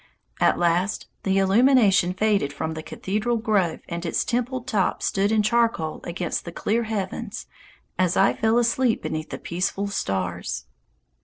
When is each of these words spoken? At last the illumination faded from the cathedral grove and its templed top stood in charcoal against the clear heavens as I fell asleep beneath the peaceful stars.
At 0.39 0.57
last 0.57 1.05
the 1.21 1.37
illumination 1.37 2.15
faded 2.15 2.51
from 2.51 2.73
the 2.73 2.81
cathedral 2.81 3.37
grove 3.37 3.81
and 3.87 4.03
its 4.03 4.25
templed 4.25 4.65
top 4.65 5.03
stood 5.03 5.31
in 5.31 5.43
charcoal 5.43 6.01
against 6.05 6.43
the 6.43 6.51
clear 6.51 6.85
heavens 6.85 7.45
as 7.99 8.17
I 8.17 8.33
fell 8.33 8.57
asleep 8.57 9.03
beneath 9.03 9.29
the 9.29 9.37
peaceful 9.37 9.89
stars. 9.89 10.65